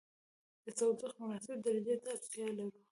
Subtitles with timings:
[0.65, 2.77] د تودوخې مناسبې درجې ته اړتیا لرو.